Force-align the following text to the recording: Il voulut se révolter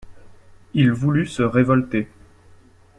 Il 0.73 0.91
voulut 0.93 1.27
se 1.27 1.43
révolter 1.43 2.07